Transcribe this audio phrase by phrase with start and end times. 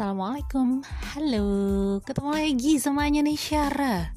[0.00, 0.80] Assalamualaikum.
[1.12, 1.44] Halo
[2.08, 4.16] Ketemu lagi semuanya nih Syara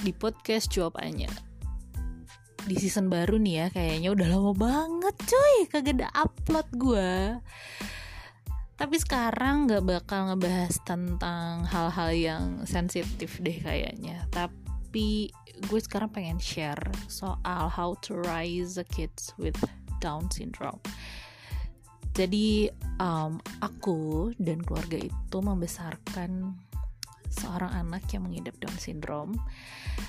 [0.00, 1.28] Di podcast jawabannya
[2.64, 7.36] Di season baru nih ya Kayaknya udah lama banget cuy Kagak ada upload gue
[8.80, 14.24] Tapi sekarang gak bakal ngebahas tentang Hal-hal yang sensitif deh kayaknya.
[14.32, 15.28] Tapi
[15.68, 16.80] gue sekarang pengen share
[17.12, 19.60] Soal how to raise the kids with
[20.00, 20.80] Down syndrome
[22.14, 22.70] jadi
[23.02, 26.54] um, aku dan keluarga itu membesarkan
[27.26, 29.34] seorang anak yang mengidap Down syndrome.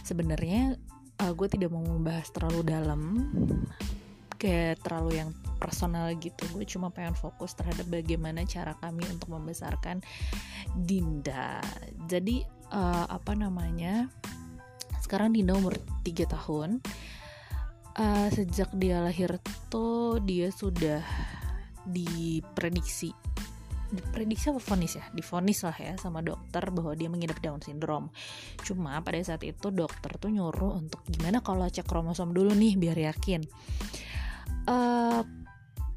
[0.05, 0.77] Sebenarnya
[1.25, 3.01] uh, gue tidak mau membahas terlalu dalam,
[4.37, 6.45] kayak terlalu yang personal gitu.
[6.53, 10.05] Gue cuma pengen fokus terhadap bagaimana cara kami untuk membesarkan
[10.77, 11.57] Dinda.
[12.05, 14.13] Jadi uh, apa namanya?
[15.01, 15.73] Sekarang Dinda umur
[16.05, 16.85] 3 tahun.
[17.95, 19.39] Uh, sejak dia lahir
[19.71, 20.99] tuh dia sudah
[21.85, 23.13] diprediksi.
[23.85, 25.05] Diprediksi apa vonis ya?
[25.13, 28.09] Difonis lah ya sama dokter bahwa dia mengidap Down syndrome.
[28.65, 32.97] Cuma pada saat itu dokter tuh nyuruh untuk gimana kalau cek kromosom dulu nih biar
[33.13, 33.45] yakin.
[34.65, 35.21] Uh,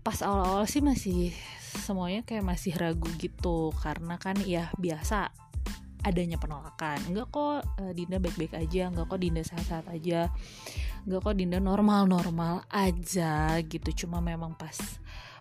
[0.05, 1.33] pas awal-awal sih masih
[1.81, 3.72] semuanya kayak masih ragu gitu.
[3.81, 5.33] Karena kan ya biasa
[6.06, 7.00] adanya penolakan.
[7.11, 10.31] Enggak kok uh, Dinda baik-baik aja enggak kok Dinda sehat-sehat aja.
[11.09, 14.06] Enggak kok Dinda normal-normal aja gitu.
[14.06, 14.77] Cuma memang pas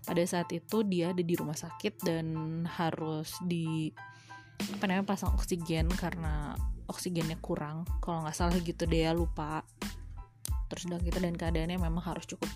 [0.07, 2.25] pada saat itu dia ada di rumah sakit dan
[2.63, 3.91] harus di
[4.79, 6.55] apa namanya pasang oksigen karena
[6.87, 7.83] oksigennya kurang.
[7.99, 9.67] Kalau nggak salah gitu deh ya lupa.
[10.71, 12.47] Terus udah gitu dan keadaannya memang harus cukup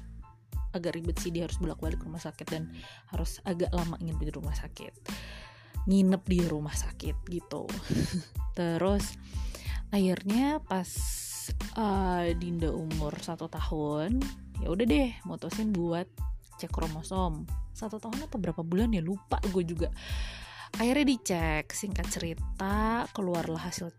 [0.71, 2.71] agak ribet sih dia harus bolak-balik ke rumah sakit dan
[3.11, 4.93] harus agak lama nginep di rumah sakit.
[5.91, 7.67] Nginep di rumah sakit gitu.
[8.57, 9.19] Terus
[9.91, 10.87] akhirnya pas
[11.75, 14.23] uh, Dinda umur satu tahun
[14.63, 16.07] ya udah deh mutusin buat
[16.61, 17.49] cek kromosom.
[17.73, 19.01] Satu tahun apa berapa bulan ya?
[19.01, 19.89] Lupa gue juga.
[20.77, 23.91] Akhirnya dicek singkat cerita keluarlah hasil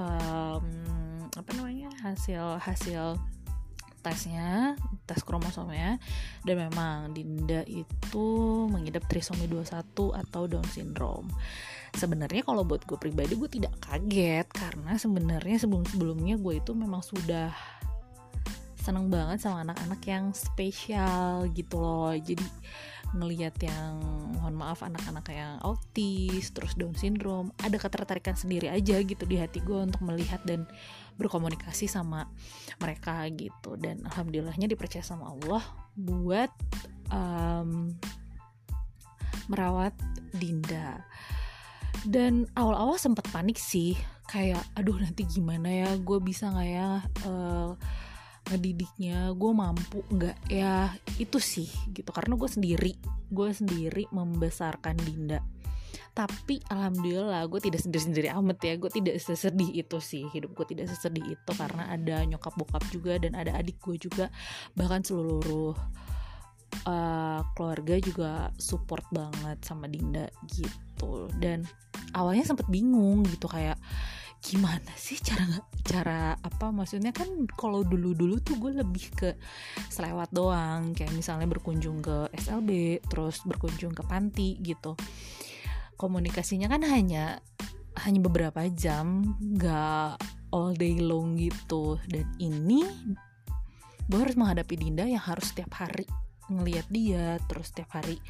[0.00, 0.66] um,
[1.30, 3.20] apa namanya hasil hasil
[4.06, 5.98] tesnya tes kromosomnya.
[6.46, 8.26] Dan memang Dinda itu
[8.70, 11.26] mengidap trisomi 21 atau Down syndrome.
[11.90, 14.46] Sebenarnya kalau buat gue pribadi gue tidak kaget.
[14.46, 17.50] Karena sebenarnya sebelum sebelumnya gue itu memang sudah
[18.86, 22.14] seneng banget sama anak-anak yang spesial gitu loh.
[22.14, 22.46] Jadi
[23.18, 23.98] ngelihat yang
[24.38, 29.62] mohon maaf anak-anak yang autis terus Down syndrome ada ketertarikan sendiri aja gitu di hati
[29.62, 30.70] gue untuk melihat dan
[31.18, 32.30] berkomunikasi sama
[32.78, 33.74] mereka gitu.
[33.74, 35.62] Dan alhamdulillahnya dipercaya sama Allah
[35.98, 36.50] buat
[37.10, 37.90] um,
[39.50, 39.98] merawat
[40.30, 41.02] Dinda.
[42.06, 43.98] Dan awal-awal sempat panik sih
[44.30, 45.90] kayak aduh nanti gimana ya?
[45.98, 47.74] Gue bisa nggak ya uh,
[48.50, 50.36] ngedidiknya gue mampu nggak?
[50.50, 52.10] Ya itu sih gitu.
[52.10, 52.92] Karena gue sendiri
[53.30, 55.42] gue sendiri membesarkan Dinda.
[56.16, 58.74] Tapi alhamdulillah gue tidak sendiri-sendiri amat ya.
[58.80, 61.50] Gue tidak sesedih itu sih hidup gue tidak sesedih itu.
[61.52, 64.32] Karena ada nyokap bokap juga dan ada adik gue juga.
[64.78, 65.76] Bahkan seluruh
[66.88, 71.28] uh, keluarga juga support banget sama Dinda gitu.
[71.36, 71.68] Dan
[72.16, 73.44] awalnya sempet bingung gitu.
[73.50, 73.76] Kayak
[74.42, 75.46] gimana sih cara
[75.82, 76.70] cara apa?
[76.70, 79.30] Maksudnya kan kalau dulu dulu tuh gue lebih ke
[79.90, 80.92] selewat doang.
[80.92, 84.94] Kayak misalnya berkunjung ke SLB terus berkunjung ke panti gitu.
[85.96, 87.40] Komunikasinya kan hanya
[88.04, 90.20] hanya beberapa jam nggak
[90.52, 91.96] all day long gitu.
[92.06, 92.84] Dan ini
[94.06, 96.06] gue harus menghadapi Dinda yang harus setiap hari
[96.46, 98.22] ngelihat dia terus setiap hari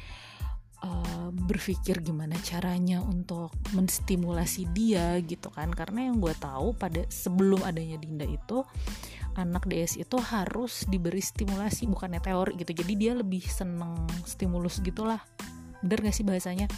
[0.87, 5.67] uh, berpikir gimana caranya untuk menstimulasi dia gitu kan.
[5.75, 8.63] Karena yang gue tahu pada sebelum adanya Dinda itu
[9.37, 12.71] anak DS itu harus diberi stimulasi bukannya teori gitu.
[12.71, 15.19] Jadi dia lebih seneng stimulus gitulah.
[15.83, 16.71] Bener gak sih bahasanya?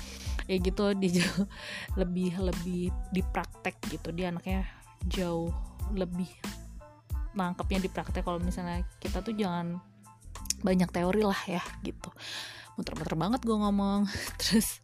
[0.50, 1.46] Ya gitu dia jauh
[1.94, 4.10] lebih lebih dipraktek gitu.
[4.10, 4.66] Dia anaknya
[5.06, 5.54] jauh
[5.94, 6.28] lebih
[7.38, 9.80] nangkepnya di praktek kalau misalnya kita tuh jangan
[10.60, 12.12] banyak teori lah ya gitu
[12.80, 14.08] muter-muter banget gue ngomong.
[14.40, 14.80] Terus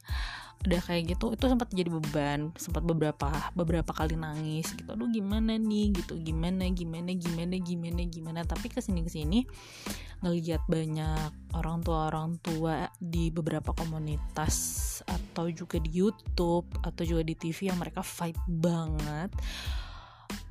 [0.66, 4.98] udah kayak gitu itu sempat jadi beban sempat beberapa beberapa kali nangis gitu.
[4.98, 8.40] Aduh gimana nih gitu gimana gimana gimana gimana gimana.
[8.44, 9.46] Tapi ke sini ke sini
[10.26, 14.58] ngelihat banyak orang tua orang tua di beberapa komunitas
[15.06, 19.30] atau juga di YouTube atau juga di TV yang mereka fight banget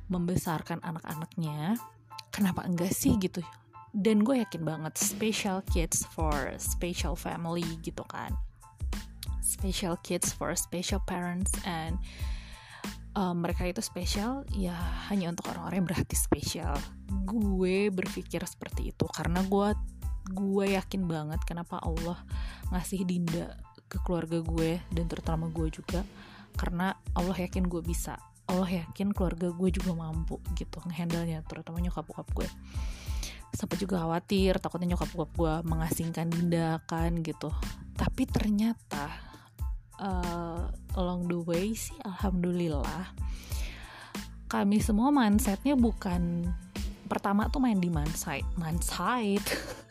[0.07, 1.75] membesarkan anak-anaknya.
[2.31, 3.43] Kenapa enggak sih gitu
[3.95, 8.35] dan gue yakin banget special kids for special family gitu kan.
[9.39, 11.95] Special kids for special parents and
[13.15, 14.75] um, mereka itu spesial ya
[15.07, 16.75] hanya untuk orang-orang yang berhati spesial
[17.23, 19.71] gue berpikir seperti itu karena gue
[20.35, 22.19] gue yakin banget kenapa Allah
[22.75, 23.55] ngasih Dinda
[23.85, 26.01] ke keluarga gue dan terutama gue juga.
[26.55, 28.17] Karena Allah yakin gue bisa.
[28.45, 32.45] Allah yakin keluarga gue juga mampu gitu ngehandle-nya terutama nyokap bokap gue
[33.55, 37.49] sempat juga khawatir takutnya nyokap gue mengasingkan Dinda kan gitu.
[37.95, 39.35] Tapi ternyata
[39.99, 40.67] uh,
[40.99, 43.15] along the way sih alhamdulillah
[44.45, 46.47] kami semua mindsetnya bukan
[47.09, 49.43] pertama tuh main di manside manside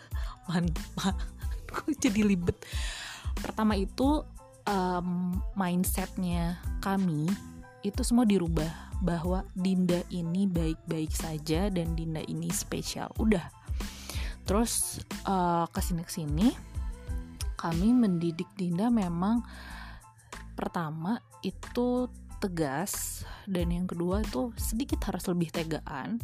[0.48, 0.66] man,
[0.98, 1.16] man
[2.02, 2.56] jadi libet
[3.38, 4.24] pertama itu
[4.66, 7.28] um, mindsetnya kami
[7.84, 13.12] itu semua dirubah bahwa Dinda ini baik-baik saja dan Dinda ini spesial.
[13.20, 13.52] Udah.
[14.48, 16.48] Terus uh, ke sini ke sini
[17.60, 19.44] kami mendidik Dinda memang
[20.56, 22.08] pertama itu
[22.40, 26.20] tegas dan yang kedua itu sedikit harus lebih tegaan.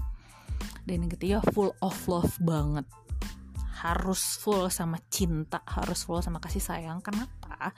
[0.85, 2.89] Dan yang ketiga full of love banget.
[3.81, 7.01] Harus full sama cinta harus full sama kasih sayang.
[7.01, 7.73] Kenapa?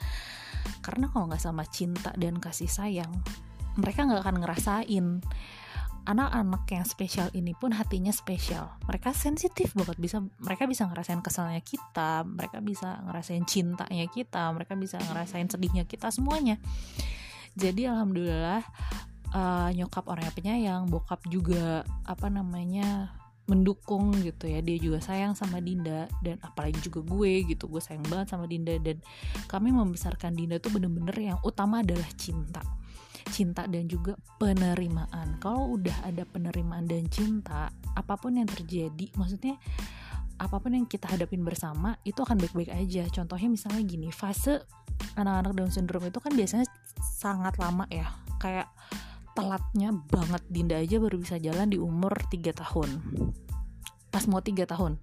[0.82, 3.14] Karena kalau nggak sama cinta dan kasih sayang
[3.76, 5.06] mereka nggak akan ngerasain.
[6.02, 8.74] Anak-anak yang spesial ini pun hatinya spesial.
[8.90, 9.94] Mereka sensitif banget.
[10.02, 15.86] Bisa mereka bisa ngerasain kesalnya kita mereka bisa ngerasain cintanya kita mereka bisa ngerasain sedihnya
[15.86, 16.58] kita semuanya.
[17.54, 18.66] Jadi alhamdulillah
[19.30, 23.14] uh, nyokap orangnya penyayang bokap juga apa namanya
[23.46, 24.58] mendukung gitu ya.
[24.58, 27.70] Dia juga sayang sama Dinda dan apalagi juga gue gitu.
[27.70, 28.98] Gue sayang banget sama Dinda dan
[29.46, 32.81] kami membesarkan Dinda tuh bener-bener yang utama adalah cinta
[33.30, 35.38] cinta dan juga penerimaan.
[35.38, 39.60] Kalau udah ada penerimaan dan cinta apa pun yang terjadi maksudnya
[40.40, 43.06] apa pun yang kita hadapin bersama itu akan baik-baik aja.
[43.12, 44.64] Contohnya misalnya gini fase
[45.14, 46.66] anak-anak Down syndrome itu kan biasanya
[46.98, 48.10] sangat lama ya.
[48.42, 48.72] Kayak
[49.38, 50.42] telatnya banget.
[50.50, 52.90] Dinda aja baru bisa jalan di umur 3 tahun.
[54.10, 54.98] Pas mau 3 tahun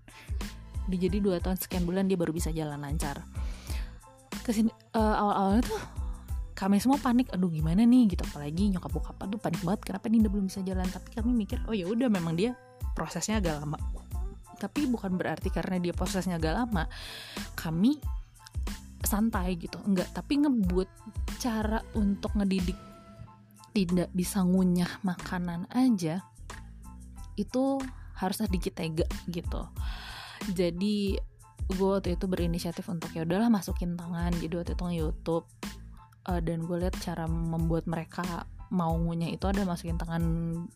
[0.98, 3.22] jadi dua tahun sekian bulan dia baru bisa jalan lancar.
[4.42, 5.82] Ke sini uh, awal-awalnya tuh
[6.60, 8.12] kami semua panik aduh gimana nih?
[8.12, 8.20] Gitu.
[8.28, 10.84] Apalagi nyokap bokap aduh panik banget kenapa Dinda belum bisa jalan?
[10.92, 12.52] Tapi kami mikir oh ya udah memang dia
[12.92, 13.80] prosesnya agak lama.
[14.60, 16.84] Tapi bukan berarti karena dia prosesnya agak lama
[17.56, 17.96] kami
[19.08, 19.80] santai gitu.
[19.88, 20.92] Enggak tapi ngebut
[21.40, 22.76] cara untuk ngedidik
[23.72, 26.20] tidak bisa ngunyah makanan aja
[27.40, 27.80] itu
[28.20, 29.64] harus sedikit tega gitu.
[30.52, 31.16] Jadi
[31.70, 34.36] gue waktu itu berinisiatif untuk ya udahlah masukin tangan.
[34.36, 35.48] Jadi waktu itu nge-youtube
[36.28, 40.24] uh, dan gue lihat cara membuat mereka mau ngunyah itu ada masukin tangan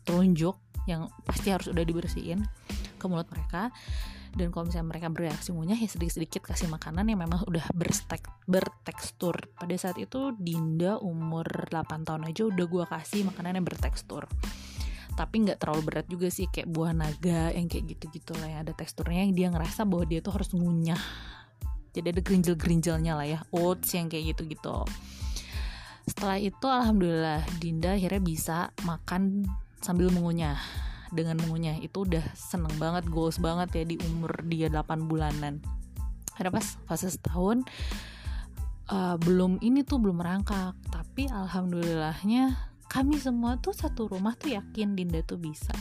[0.06, 0.57] telunjuk
[0.90, 2.44] yang pasti harus udah dibersihin
[3.00, 3.72] ke mulut mereka.
[4.34, 9.38] Dan kalau misalnya mereka bereaksi ngunyah ya sedikit-sedikit kasih makanan yang memang udah berstek, bertekstur.
[9.54, 14.25] Pada saat itu Dinda umur 8 tahun aja udah gue kasih makanan yang bertekstur.
[15.13, 18.57] Tapi nggak terlalu berat juga sih kayak buah naga yang kayak gitu-gitu lah ya.
[18.66, 21.04] Ada teksturnya yang dia ngerasa bahwa dia tuh harus ngunyah.
[21.94, 24.81] Jadi ada gerinjel-gerinjelnya lah ya oats yang kayak gitu-gitu
[26.04, 29.48] setelah itu alhamdulillah Dinda akhirnya bisa makan
[29.80, 30.60] sambil mengunyah.
[31.14, 35.62] Dengan mengunyah itu udah seneng banget goals banget ya di umur dia 8 bulanan.
[36.36, 37.62] Ada pas fase setahun
[38.90, 40.74] uh, belum ini tuh belum merangkak.
[40.90, 42.58] Tapi alhamdulillahnya
[42.90, 45.72] kami semua tuh satu rumah tuh yakin Dinda tuh bisa.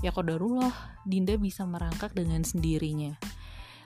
[0.00, 0.72] Ya kodarullah
[1.04, 3.18] Dinda bisa merangkak dengan sendirinya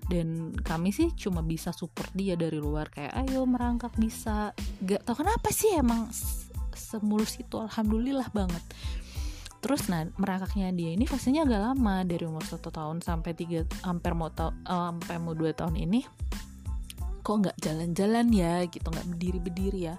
[0.09, 4.53] dan kami sih cuma bisa support dia dari luar kayak ayo merangkak bisa.
[4.85, 6.13] Gak tau kenapa sih emang
[6.77, 8.61] semulus itu alhamdulillah banget.
[9.65, 14.13] Terus nah merangkaknya dia ini fasenya agak lama dari umur satu tahun sampai tiga hampir
[14.13, 16.05] mau tau uh, sampai mau dua tahun ini.
[17.25, 19.97] Kok nggak jalan-jalan ya gitu nggak berdiri berdiri ya.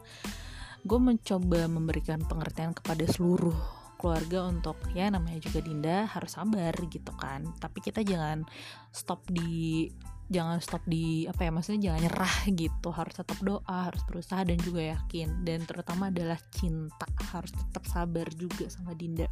[0.85, 7.09] Gue mencoba memberikan pengertian kepada seluruh keluarga untuk ya namanya juga Dinda harus sabar gitu
[7.17, 7.41] kan.
[7.57, 8.45] Tapi kita jangan
[8.93, 9.89] stop di
[10.29, 12.93] jangan stop di apa ya maksudnya jangan nyerah gitu.
[12.93, 15.41] Harus tetap doa harus berusaha dan juga yakin.
[15.41, 19.25] Dan terutama adalah cinta harus tetap sabar juga sama Dinda.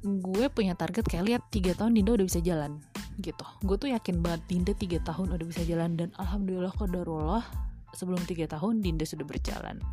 [0.00, 2.80] Gue punya target kayak lihat tiga tahun Dinda udah bisa jalan
[3.20, 3.44] gitu.
[3.60, 6.00] Gue tuh yakin banget Dinda tiga tahun udah bisa jalan.
[6.00, 7.44] Dan alhamdulillah kodarullah
[7.92, 9.84] sebelum tiga tahun Dinda sudah berjalan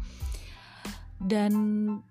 [1.21, 1.53] dan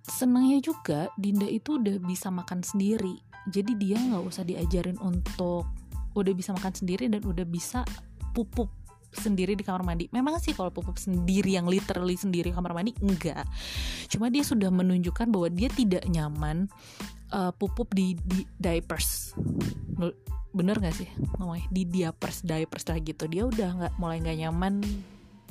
[0.04, 5.68] senangnya juga Dinda itu udah bisa makan sendiri jadi dia nggak usah diajarin untuk
[6.14, 7.84] udah bisa makan sendiri dan udah bisa
[8.32, 8.70] pupuk
[9.14, 10.10] sendiri di kamar mandi.
[10.10, 13.46] Memang sih kalau pupuk sendiri yang literally sendiri kamar mandi enggak.
[14.10, 16.66] Cuma dia sudah menunjukkan bahwa dia tidak nyaman
[17.30, 19.38] uh, pupuk di, di diapers.
[20.54, 23.30] Bener gak sih ngomongnya di diapers diapers lah gitu.
[23.30, 24.82] Dia udah nggak mulai nggak nyaman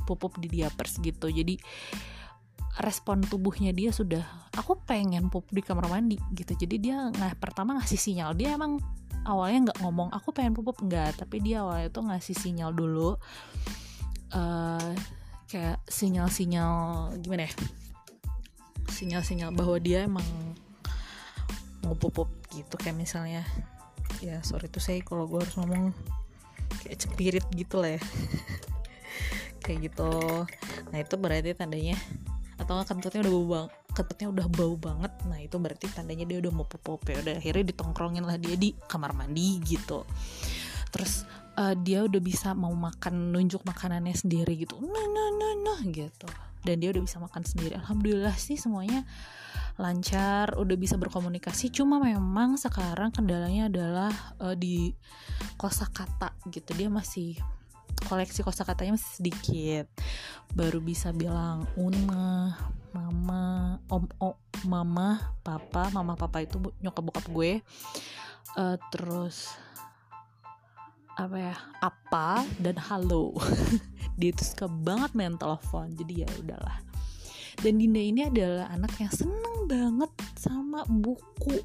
[0.03, 1.31] pupuk di diapers gitu.
[1.31, 1.55] Jadi
[2.81, 4.25] respon tubuhnya dia sudah
[4.57, 6.57] aku pengen pup di kamar mandi gitu.
[6.57, 8.33] Jadi dia nggak pertama ngasih sinyal.
[8.33, 8.81] Dia emang
[9.29, 13.13] awalnya nggak ngomong aku pengen pupuk nggak tapi dia awalnya tuh ngasih sinyal dulu.
[14.33, 14.97] Uh,
[15.45, 17.53] kayak sinyal-sinyal gimana ya?
[18.89, 20.25] Sinyal-sinyal bahwa dia emang
[21.85, 22.73] mau pupuk gitu.
[22.81, 23.43] Kayak misalnya
[24.17, 25.93] ya sorry tuh saya kalau gue harus ngomong
[26.81, 28.01] kayak cepirit gitu lah ya.
[29.63, 30.11] Kayak gitu.
[30.91, 31.95] Nah itu berarti tandanya
[32.59, 35.13] atau kentutnya udah bau bang kentutnya udah bau banget.
[35.29, 38.73] Nah itu berarti tandanya dia udah mau pupuk ya udah akhirnya ditongkrongin lah dia di
[38.89, 40.03] kamar mandi gitu.
[40.89, 44.81] Terus uh, dia udah bisa mau makan nunjuk makanannya sendiri gitu.
[44.81, 46.27] Nah nah nah nah gitu.
[46.65, 47.77] Dan dia udah bisa makan sendiri.
[47.77, 49.05] Alhamdulillah sih semuanya
[49.77, 51.69] lancar udah bisa berkomunikasi.
[51.69, 54.93] Cuma memang sekarang kendalanya adalah uh, di
[55.57, 56.73] kosakata gitu.
[56.73, 57.37] Dia masih
[58.05, 59.85] koleksi kosakatanya masih sedikit.
[60.53, 62.53] Baru bisa bilang una
[62.93, 64.35] mama om om
[64.69, 67.51] mama papa mama papa itu nyokap bokap gue.
[68.53, 69.49] Uh, terus
[71.17, 73.33] apa ya apa dan halo.
[74.19, 76.77] Dia tuh suka banget main telepon jadi ya udahlah.
[77.61, 81.61] Dan Dinda ini adalah anak yang seneng banget sama buku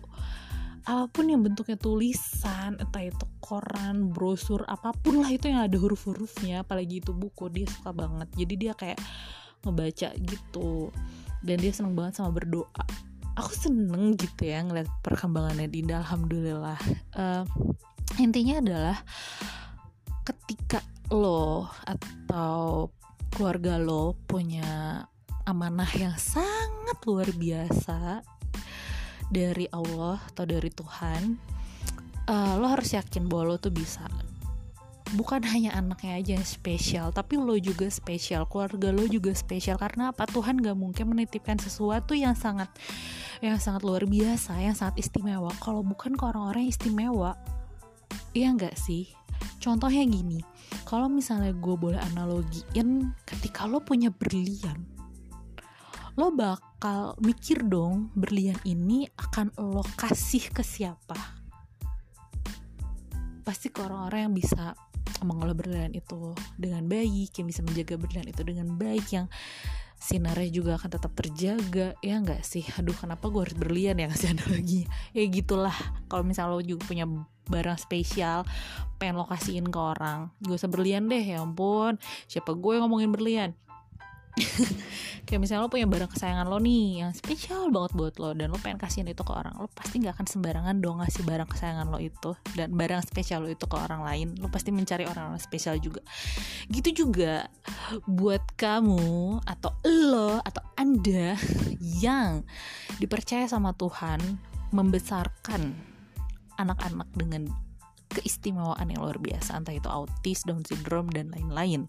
[0.88, 5.76] apa pun yang bentuknya tulisan entah itu koran brosur apa pun lah itu yang ada
[5.76, 8.28] huruf-hurufnya apalagi itu buku dia suka banget.
[8.32, 8.96] Jadi dia kayak
[9.68, 10.88] ngebaca gitu.
[11.44, 12.84] Dan dia seneng banget sama berdoa.
[13.36, 16.80] Aku seneng gitu ya ngeliat perkembangannya Dinda alhamdulillah.
[17.12, 17.44] Uh,
[18.16, 18.96] intinya adalah
[20.24, 20.80] ketika
[21.12, 22.88] lo atau
[23.28, 25.04] keluarga lo punya
[25.44, 28.24] amanah yang sangat luar biasa
[29.28, 31.22] dari Allah atau dari Tuhan
[32.28, 34.04] uh, lo harus yakin bahwa lo tuh bisa.
[35.08, 38.44] Bukan hanya anaknya aja yang spesial tapi lo juga spesial.
[38.44, 39.80] Keluarga lo juga spesial.
[39.80, 40.28] Karena apa?
[40.28, 42.68] Tuhan gak mungkin menitipkan sesuatu yang sangat
[43.40, 45.48] yang sangat luar biasa yang sangat istimewa.
[45.64, 47.32] Kalau bukan ke orang-orang yang istimewa
[48.36, 49.08] Iya nggak sih?
[49.58, 50.42] Contohnya gini,
[50.84, 54.84] kalau misalnya gue boleh analogiin ketika lo punya berlian,
[56.18, 61.14] lo bakal mikir dong berlian ini akan lo kasih ke siapa?
[63.46, 64.74] Pasti ke orang-orang yang bisa
[65.22, 69.30] mengolah berlian itu dengan baik, yang bisa menjaga berlian itu dengan baik, yang
[69.94, 71.94] sinarnya juga akan tetap terjaga.
[72.02, 72.66] Ya nggak sih?
[72.82, 74.10] Aduh kenapa gue harus berlian ya?
[74.10, 74.90] Ngasih analogi.
[75.14, 75.78] Ya gitulah.
[76.10, 77.06] Kalau misalnya lo juga punya
[77.46, 78.42] barang spesial
[78.98, 81.94] pengen lokasiin ke orang gak usah berlian deh ya ampun.
[82.26, 83.54] Siapa gue ngomongin berlian
[85.28, 88.58] kayak misalnya lo punya barang kesayangan lo nih yang spesial banget buat lo dan lo
[88.62, 91.98] pengen kasihin itu ke orang lo pasti nggak akan sembarangan dong ngasih barang kesayangan lo
[92.00, 94.28] itu dan barang spesial lo itu ke orang lain.
[94.40, 96.00] Lo pasti mencari orang-orang spesial juga.
[96.70, 97.50] Gitu juga
[98.08, 101.36] buat kamu atau lo atau anda
[101.80, 102.46] yang
[102.96, 104.20] dipercaya sama Tuhan
[104.72, 105.76] membesarkan
[106.56, 107.48] anak-anak dengan
[108.08, 111.84] keistimewaan yang luar biasa entah itu autis, Down syndrome dan lain-lain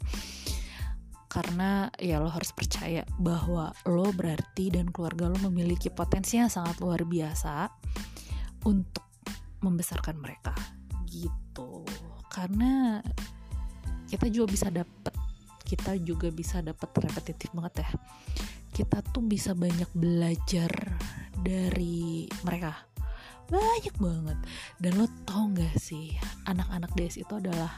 [1.29, 6.81] karena ya lo harus percaya bahwa lo berarti dan keluarga lo memiliki potensi yang sangat
[6.81, 7.69] luar biasa
[8.65, 9.05] untuk
[9.61, 10.57] membesarkan mereka.
[11.05, 11.85] Gitu.
[12.33, 12.97] Karena
[14.09, 15.13] kita juga bisa dapet
[15.69, 17.89] kita juga bisa dapet repetitif banget ya.
[18.73, 20.97] Kita tuh bisa banyak belajar
[21.37, 22.73] dari mereka.
[23.45, 24.37] Banyak banget.
[24.81, 26.17] Dan lo tau gak sih
[26.49, 27.69] anak-anak DS itu adalah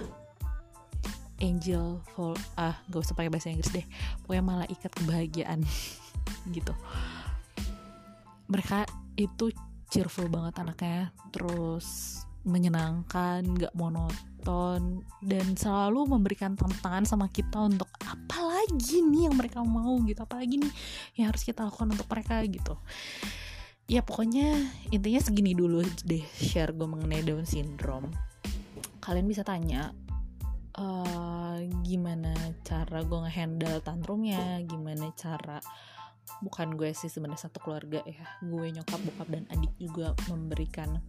[1.42, 3.86] angel fall ah gak usah pakai bahasa Inggris deh.
[4.24, 5.66] Pokoknya malaikat kebahagiaan.
[6.56, 6.74] Gitu.
[8.48, 8.86] Mereka
[9.18, 9.52] itu
[9.90, 11.12] cheerful banget anaknya.
[11.34, 19.38] Terus menyenangkan gak monoton dan selalu memberikan tantangan sama kita untuk apa lagi nih yang
[19.38, 20.74] mereka mau gitu apalagi nih
[21.22, 22.74] yang harus kita lakukan untuk mereka gitu.
[23.86, 24.58] Ya pokoknya
[24.90, 28.10] intinya segini dulu deh share gue mengenai Down syndrome.
[29.02, 29.94] Kalian bisa tanya
[30.78, 32.32] uh, gimana
[32.64, 35.60] cara gue ngehandle tantrumnya gimana cara
[36.40, 41.02] bukan gue sih sebenarnya satu keluarga ya gue nyokap bokap dan adik juga memberikan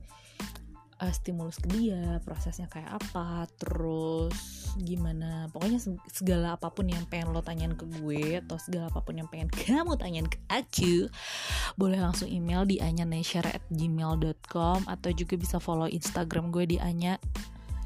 [1.02, 7.36] uh, stimulus ke dia prosesnya kayak apa terus gimana pokoknya segala apa pun yang pengen
[7.36, 11.10] lo tanyain ke gue atau segala apa pun yang pengen kamu tanyain ke aku
[11.76, 17.20] boleh langsung email di anyaneshare@gmail.com atau juga bisa follow instagram gue di anya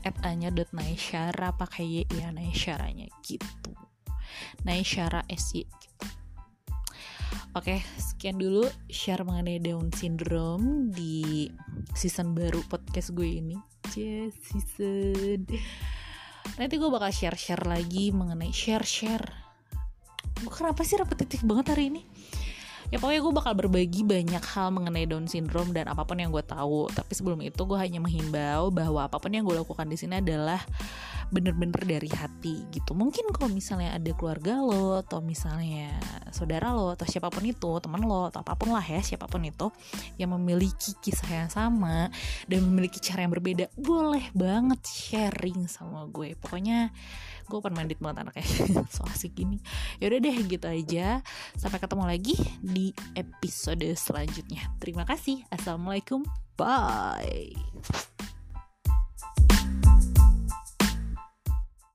[0.07, 3.75] at anya.naisyara pakai y ya naisyaranya gitu
[4.63, 6.07] naisyara sy gitu
[7.57, 11.49] Oke, sekian dulu share mengenai Down syndrome di
[11.97, 13.57] season baru podcast gue ini.
[13.97, 15.49] Yes, season.
[16.61, 19.25] Nanti gue bakal share-share lagi mengenai share-share.
[20.53, 22.05] Kenapa sih repetitif banget hari ini?
[22.91, 26.45] Ya pokoknya gue bakal berbagi banyak hal mengenai Down syndrome dan apa pun yang gue
[26.45, 26.87] tahu.
[26.95, 30.63] Tapi sebelum itu gue hanya menghimbau bahwa apa pun yang gue lakukan di sini adalah
[31.31, 32.95] bener-bener dari hati gitu.
[32.95, 35.91] Mungkin kalau misalnya ada keluarga lo atau misalnya
[36.31, 39.43] saudara lo atau siapa pun itu teman lo atau apa pun lah ya siapa pun
[39.43, 39.71] itu
[40.21, 42.11] yang memiliki kisah yang sama
[42.47, 46.39] dan memiliki cara yang berbeda boleh banget sharing sama gue.
[46.39, 46.95] Pokoknya
[47.47, 48.47] gue open minded banget anaknya
[48.95, 49.59] so asik gini.
[49.99, 51.21] Yaudah deh gitu aja.
[51.59, 54.71] Sampai ketemu lagi di episode selanjutnya.
[54.79, 55.43] Terima kasih.
[55.51, 56.23] Assalamualaikum.
[56.57, 58.16] Bye